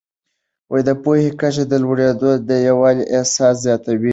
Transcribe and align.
د 0.87 0.89
پوهې 1.03 1.29
کچه 1.39 1.63
لوړېدل 1.83 2.27
د 2.49 2.51
یووالي 2.67 3.05
احساس 3.17 3.55
زیاتوي. 3.65 4.09